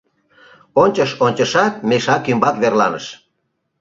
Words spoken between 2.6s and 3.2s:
верланыш.